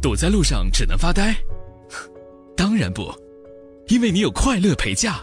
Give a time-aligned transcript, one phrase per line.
[0.00, 1.36] 堵在路上只能发呆？
[2.56, 3.12] 当然不，
[3.88, 5.20] 因为你有快乐陪驾。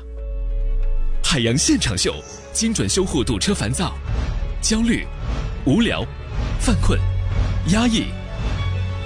[1.24, 2.14] 海洋现场秀，
[2.52, 3.96] 精准修护堵车烦躁、
[4.62, 5.06] 焦虑、
[5.66, 6.06] 无聊、
[6.60, 7.00] 犯困、
[7.70, 8.06] 压抑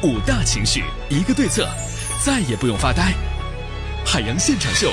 [0.03, 1.67] 五大情绪，一个对策，
[2.23, 3.13] 再也不用发呆。
[4.05, 4.91] 海洋现场秀，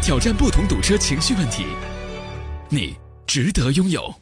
[0.00, 1.64] 挑战不同堵车情绪问题，
[2.68, 2.96] 你
[3.26, 4.14] 值得拥有。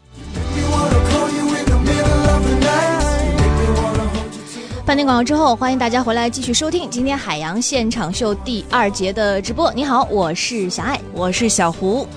[4.88, 9.70] 饭店广告之后，欢迎大家回来继续收听今天海洋现场秀第二节的直播。
[9.74, 12.08] 你好，我是小爱，我是小胡。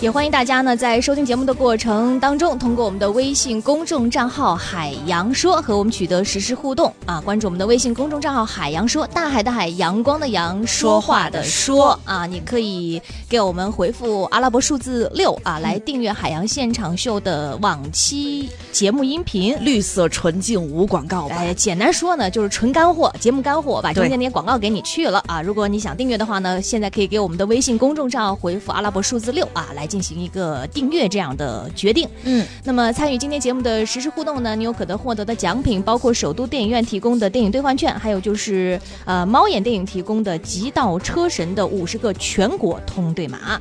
[0.00, 7.20] 也欢迎大家呢，在收听节目的过程当中，通过我们的微信公众账号“海洋说”和我们取得实时互动啊！
[7.20, 12.24] 关注我们的微信公众账号“海洋说”，大海的海，阳光的阳，说话的说啊！
[12.24, 21.28] 你可以给我们回复阿拉伯数字六啊，来订阅海洋现场秀的往期节目音频，绿色纯净无广告。
[21.28, 25.42] 哎，简单说呢，就是纯干货，节目干货，把中间那些广告给你去了啊！
[25.42, 29.89] 如果你想订阅的话呢，现在可以给我们的微信公众账号回复阿拉伯数字六啊，来。
[29.90, 43.60] 进行一个订阅这样的决定，嗯，那么参与今天节目的实时互动呢，你有可能获得的奖品包括首都电影院提供的电影兑换券，还有就是呃猫眼电影提供的极道车神的五十个全国通兑码。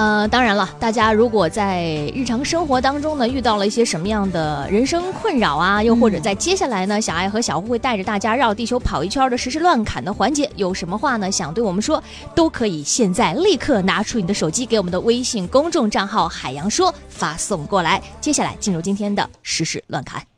[0.00, 12.02] 呃，当然了，大家如果在日常生活当中呢遇到了一些什么样的人生困扰啊，又或者在接下来呢，小爱和小胡会带着大家绕地球跑一圈的实时乱砍的环节，有什么话呢想对我们说，
[12.34, 18.00] 都可以现在立刻拿出你的手机，给我们的微信公众账号“海洋说”发送过来。
[18.22, 20.29] 接下来进入今天的实时乱砍。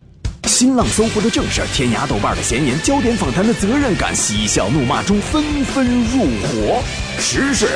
[0.52, 6.82] 新浪搜狐的正事，天涯豆瓣的闲言，焦点访谈的责任感，嬉笑怒骂中纷纷入伙，
[7.18, 7.66] 时事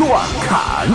[0.00, 0.88] 乱砍。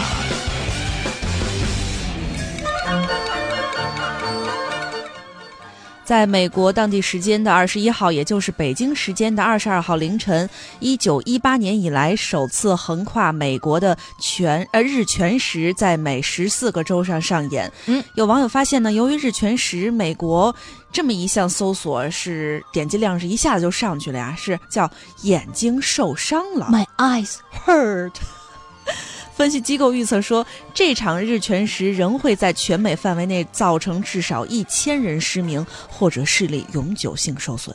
[6.09, 17.71] 在美国当地时间的二十一号，也就是北京时间的二十二号凌晨，一九一八年以来首次横跨美国的全呃日全食在美十四个州上上演。
[17.85, 20.55] 嗯，有网友发现呢，由于日全食美国
[20.91, 24.89] 这么一项搜索是点击量是一下子就上去了呀，是叫
[25.21, 27.35] 眼睛受伤了，My eyes
[27.67, 28.13] hurt。
[29.39, 37.73] 分析机构预测说，这场日全食仍会在全美范围内造成至少一千人失明或者视力永久性受损。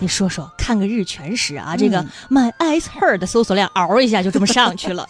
[0.00, 5.08] 你说说，看个日全食啊，这个 My eyes hurt 的搜索量嗷一下就这么上去了。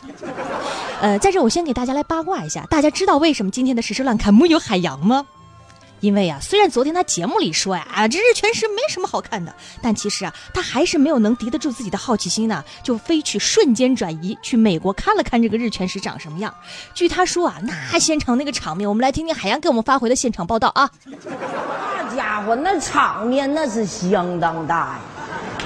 [1.03, 5.27] 呃，在这我先给大家来八卦一下，大家知道为什么今天的时事乱侃木有海洋吗？
[6.01, 16.55] 因为啊，虽然昨天他节目里说呀，啊，这日全食没什么好看的，但其实啊，他还是没有能敌得住自己的好奇心呢，就飞去瞬间转移去美国看了看这个日全食长什么样。
[16.95, 17.57] 据他说啊，
[17.93, 20.91] 那现场那个场面，我们来听听海洋给我们发回的现场报道啊。
[21.05, 25.01] 那家伙那场面那是相当大呀，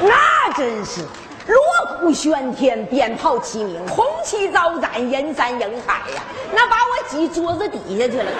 [0.01, 1.01] 那真是
[1.47, 6.23] 锣鼓喧天，鞭炮齐鸣，红旗招展，人山人海呀，
[6.55, 8.31] 那把我挤桌子底下去了。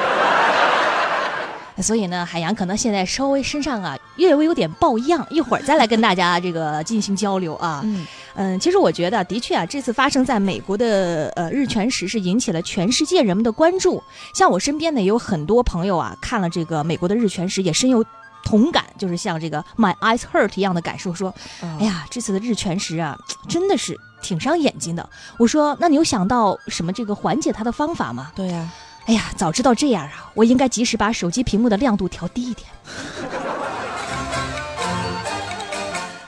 [1.83, 7.81] 所以呢，海洋可能现在稍微身上啊略微有点抱恙，一会儿再来跟大家这个进行交流啊。
[7.85, 14.03] 嗯嗯，其实我觉得的确啊，这次发生在美国的呃日全食是引起了全世界人们的关注。
[14.35, 18.05] 像我身边呢也有很多朋友啊看了这个美国的日全食也深有
[18.45, 23.19] 同感，就是像这个 My eyes hurt 一样的感受，说，哎呀，这次的日全食啊
[23.49, 25.09] 真的是挺伤眼睛的。
[25.39, 28.33] 我说，那你有想到什么这个缓解它的方法吗？
[28.35, 28.69] 对呀。
[29.11, 32.69] 哎呀，早知道这样啊，我应该及时把手机屏幕的亮度调低一点。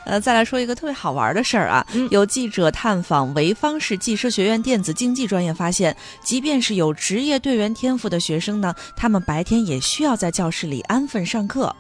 [0.04, 11.76] 呃，再来说一个特别好玩的事儿啊，有记者探访潍坊市技师学院电子竞技专业，发现，即便是有职业队员天赋的学生呢，他们白天也需要在教室里安分上课。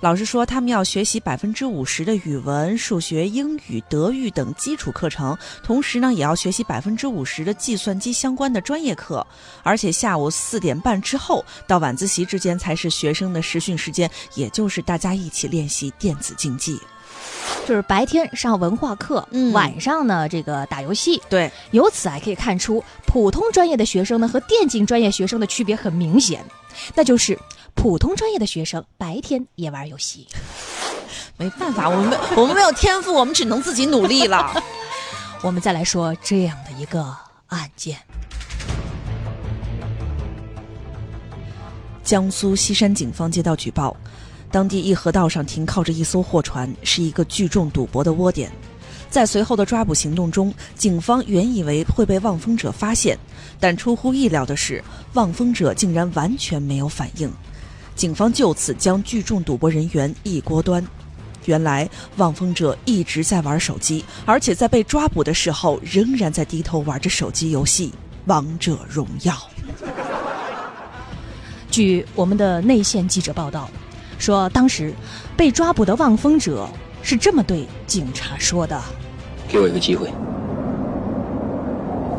[0.00, 9.26] 老师说，他们要学习百分之五十的语文、数学、英语、德育等基础课程，同时呢，也要学习百分之五十的计算机相关的专业课。
[9.62, 16.78] 而且下午四点半之后到晚自习之间才是学生的实训时间，也就是大家一起练习电子竞技。
[17.66, 21.20] 就是白天上文化课，嗯，晚上呢这个打游戏。
[21.28, 26.44] 对，由此还可以看出，普通专业的学生呢和电竞专业学生的区别很明显，
[26.94, 27.38] 那就是
[27.76, 30.26] 普通专业的学生白天也玩游戏。
[31.38, 34.52] 没办法，我们没我们没有天赋，我们只能自己努力了。
[35.42, 37.14] 我们再来说这样的一个
[37.48, 37.98] 案件：
[42.02, 43.94] 江苏西山警方接到举报。
[44.50, 48.50] 当地一河道上停靠着一艘货船，是一个聚众赌博的窝点。
[49.10, 53.18] 在随后的抓捕行动中，警方原以为会被望风者发现，
[53.60, 54.82] 但出乎意料的是，
[55.12, 57.30] 望风者竟然完全没有反应。
[57.96, 60.84] 警方就此将聚众赌博人员一锅端。
[61.46, 67.88] 原来望风者一直在玩手机，而且在被抓捕的时候，仍然在低头玩着手机游戏
[68.26, 69.32] 《王者荣耀》。
[71.70, 73.68] 据我们的内线记者报道，
[74.18, 74.92] 说当时
[75.36, 76.68] 被抓捕的望风者
[77.00, 78.80] 是这么对警察说的
[79.48, 80.10] ：“给我一个机会。”“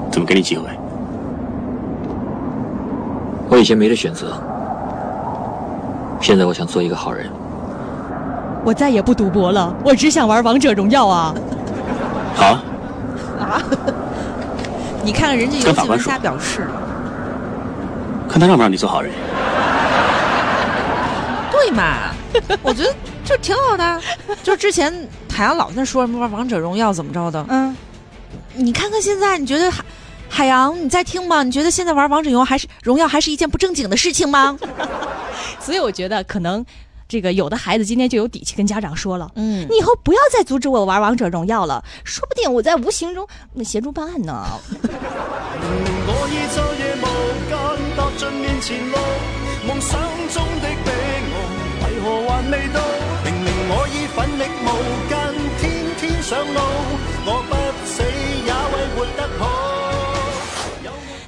[0.09, 0.69] 怎么给你机会
[3.49, 4.41] ？”“我以前没得选择，
[6.21, 7.29] 现在我想做一个好人。
[8.65, 11.33] ”“我再也不赌博了，我只想玩王者荣耀啊
[12.35, 12.59] ！”“好。
[13.39, 13.61] ”“啊？
[15.03, 16.67] 你看看人家游戏玩家表示，
[18.27, 19.13] 看他让不让你做好人。”
[21.51, 22.11] 对嘛？
[22.61, 22.93] 我觉得
[23.23, 24.01] 就挺好的。
[24.43, 24.93] 就之前
[25.31, 27.75] 海洋老在说什么玩王者荣耀怎么着的，嗯，
[28.53, 29.83] 你看看现在，你觉得海
[30.29, 31.43] 海洋你在听吗？
[31.43, 34.57] 你觉得现在玩王者荣耀还是荣耀还是一件不正经的事情吗？
[35.67, 36.65] 所以我觉得可能
[37.09, 43.27] 这个有的孩子今天就有底气跟家长说了，嗯，你以后不要再阻止我玩王者荣耀了，说不定我在无形中
[43.65, 44.47] 协助办案呢。
[49.67, 49.99] 梦想
[50.33, 51.35] 中的彼岸，
[51.83, 52.79] 为何还未到？
[53.25, 54.65] 明明我已奋力无
[55.09, 55.13] 间，
[55.59, 55.61] 天
[55.99, 56.59] 天上路，
[57.25, 57.51] 我不
[57.85, 59.56] 死也为活得好。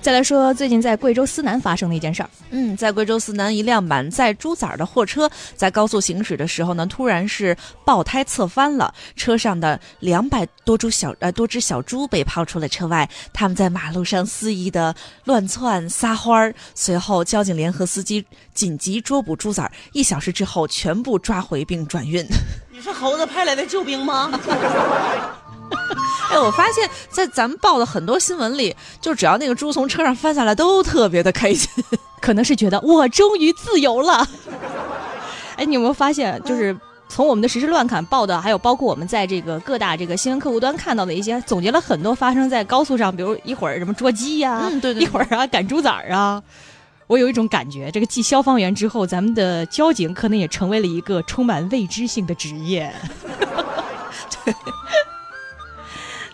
[0.02, 2.30] 再来说，最近在贵州思南发生的一件事儿。
[2.52, 7.56] 嗯，在贵州思南，一辆满载猪崽儿的货车在高速行驶的时候呢，突然是
[7.86, 16.56] 爆胎侧翻了，车上的两百多株小呃多只小猪被抛出了车外，他们在马路上肆意的乱窜撒欢儿。
[16.74, 22.26] 随后，交警联合司机紧急捉捕猪崽儿，一小时之后全部抓回并转运。
[22.72, 24.32] 你是猴子派来的救兵吗？
[26.32, 31.68] 哎，我发现，在咱们报的很多新闻里，就只要那个猪从车上翻下来，都特别的开心，
[32.22, 34.28] 可能是觉得我终于自由了。
[35.58, 36.76] 哎，你有没有发现，就是
[37.08, 46.42] 从我们的实时乱侃报的，还有包括我们在这个各大这个新闻客户端看到的一些，总结了很多发生在高速上，比如一会儿什么捉鸡呀，嗯，对对，一会儿啊赶猪崽儿啊。
[47.08, 52.94] 我有一种感觉，这个继消防员之后，咱们的交警可能也成为了一个充满未知性的职业。
[54.46, 54.54] 对。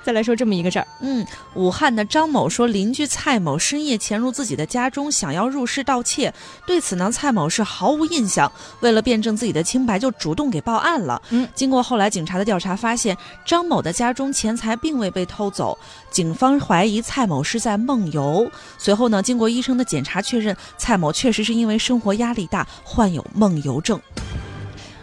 [0.06, 1.26] 再来说这么一个事儿，嗯，
[1.56, 6.32] 武汉的张某说，邻居蔡某深夜潜入自己的家中，想要入室盗窃。
[6.68, 8.52] 对此呢，蔡某是毫无印象。
[8.82, 11.20] 为了辩证自己的清白，就主动给报案了。
[11.32, 15.76] 嗯，经过后来警察的调查，发现张某的家中钱财并未被偷走。
[16.12, 18.48] 警方怀疑蔡某是在梦游。
[18.78, 24.00] 随后呢，经过医生的检查确认，蔡某确实是因为生活压力大，患有梦游症。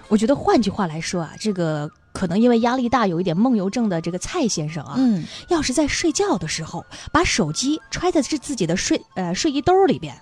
[0.07, 1.91] 我觉得换句话来说啊，这个。
[2.23, 10.15] 可能因为压力大，有一点梦游症的这个蔡先生啊，嗯，要是在睡觉的时候把手机揣在是自己的睡呃睡衣兜里边，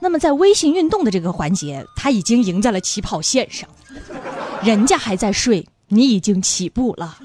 [0.00, 3.70] 那么在微信运动的这个环节，他已经赢在了起跑线上，
[4.64, 7.16] 人家还在睡，你已经起步了。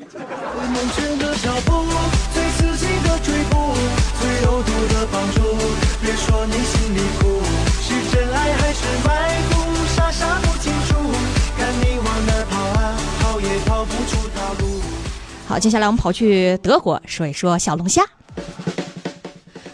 [15.53, 18.03] 好，接下来我们跑去德国说一说小龙虾。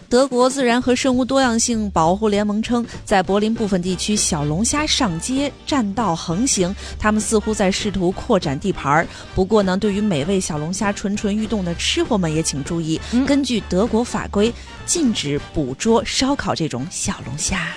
[0.10, 9.08] 德国自然和生物多样性保护联盟称，在柏林部分地区，小龙虾上街占道横行，他们似乎在试图扩展地盘儿。
[9.34, 14.54] 不过呢，对于美味小龙虾蠢蠢欲动的吃货们也请注意，根据德国法规，
[14.86, 17.69] 禁止捕捉、烧烤这种小龙虾。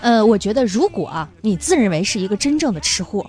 [0.00, 3.26] 呃，我觉得如果啊，你自认为是一个真正的吃货。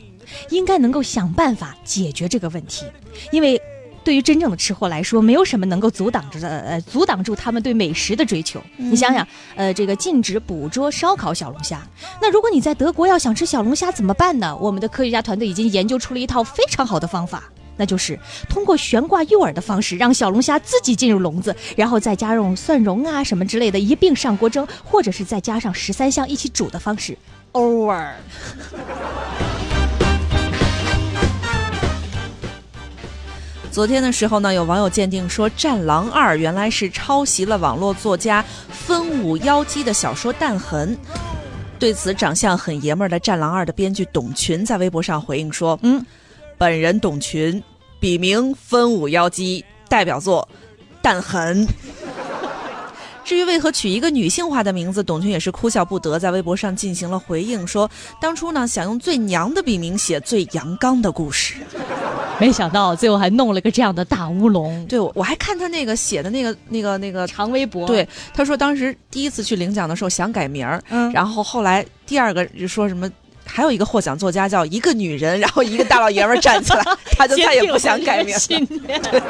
[0.49, 2.85] 应该能够想办法解决这个问题，
[3.31, 3.61] 因为
[4.03, 8.61] 对于真正的吃货来说，没有什么能够阻挡着呃阻挡住他们对美食的追求。
[8.77, 11.81] 你想想，呃，这个禁止捕捉、烧烤小龙虾，
[12.21, 14.55] 那如果你在德国要想吃小龙虾怎么办呢？
[14.57, 17.45] 我们的科学家团队已经研究出了一套非常好的方法，
[17.77, 27.17] 那就是通过悬挂诱饵的方式，让小龙虾自己进入笼子，然后再加入蒜蓉啊什么之类的，一并上锅蒸，或者是再加上十三香一起煮的方式。
[27.53, 28.11] Over。
[33.75, 40.95] 昨天的时候呢，有网友鉴定说，《战狼二》原来是抄袭了网络作家分五妖姬的小说《弹痕》。
[41.77, 46.01] 对此，长相很爷们儿的《战狼二》的编剧董群在微博上回应说：“嗯，
[46.57, 47.61] 本人董群，
[47.99, 50.47] 笔名分五妖姬，代表作
[51.01, 51.67] 《弹痕》。”
[53.25, 57.89] 至于为何取一个女性化的名字，董群也是哭笑不得，在微博上进行了回应，说
[58.21, 61.55] 当初呢想用最娘的笔名写最阳刚的故事。
[62.37, 64.85] 没想到最后还弄了个这样的大乌龙。
[64.85, 67.87] 对，我还看他那个写的那个那个那个长微博。
[67.87, 73.09] 对，他说当时第一次去领奖的时候想改名儿，嗯，然后后来第二个就说什么
[73.45, 76.83] 还有一个获奖作家叫一个女人，然后一个大老爷们儿站起来，
[77.17, 78.35] 他就再也不想改名。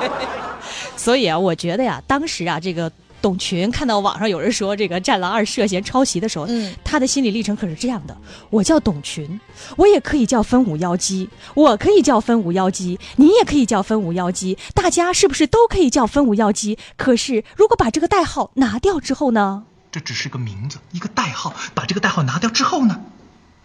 [0.97, 2.91] 所以啊，我觉得呀，当时啊，这个
[3.25, 8.15] 董群看到网上有人说这个《战狼二》涉嫌抄袭的时候，嗯他的心理历程可是这样的：
[8.51, 9.39] 我叫董群，
[9.77, 16.77] 我也可以叫分五妖姬，我可以叫分五妖姬，你也可以叫分五妖姬，大家是不是都可以叫分五妖姬？
[16.97, 19.63] 可是如果把这个代号拿掉之后呢？
[19.91, 21.55] 这只是个名字，一个代号。
[21.73, 23.01] 把这个代号拿掉之后呢，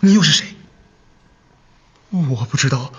[0.00, 0.46] 你又是谁？
[2.08, 2.92] 我不知道。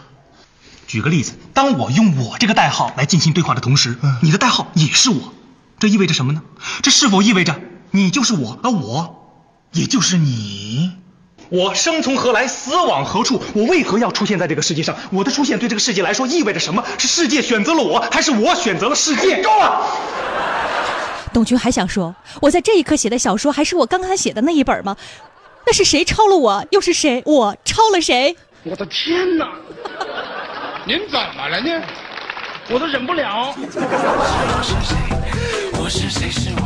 [0.85, 5.33] 举个例子，当我用我这个代号来进行对话的同时，你的代号也是我，
[5.81, 6.43] 这意味着什么呢？
[6.83, 7.59] 这是否意味着
[7.89, 9.31] 你就是我，而我
[9.71, 10.91] 也就是你？
[11.49, 13.41] 我生从何来，死往何处？
[13.55, 14.95] 我为何要出现在这个世界上？
[15.09, 16.85] 我的出现对这个世界来说意味着什么？
[16.99, 19.41] 是世界选择了我，还是我选择了世界？
[19.41, 19.87] 够了！
[21.33, 24.95] 董群还想说，我在这一刻写的小说还是我刚刚写的那一本吗？
[25.65, 26.63] 那是谁抄了我？
[26.69, 27.23] 又是谁？
[27.25, 28.37] 我抄了谁？
[28.65, 29.49] 我的天哪！
[30.85, 31.83] 您怎么了呢？
[32.69, 33.55] 我都忍不了。
[35.83, 36.29] 我是谁？
[36.29, 36.60] 是我，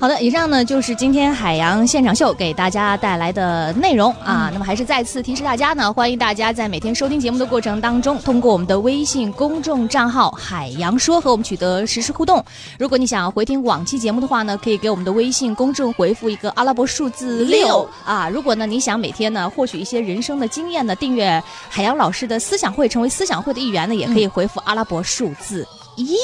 [0.00, 4.48] 好的，以上呢就是今天海洋现场秀给大家带来的内容啊。
[4.52, 12.44] 那么还是再次提示大家呢，欢迎大家在每天收听节目的过程当中，通过我们的微信公众账号“海洋说”和我们取得实时互动。
[12.78, 18.28] 如果你想要回听往期节目的话呢，可以给我们的微信公众回复一个阿拉伯数字六啊。
[18.28, 26.14] 如果呢你想每天呢获取一些人生的经验呢，订阅海洋老师的思想会，成为思想会的一员呢，也可以回复阿拉伯数字一。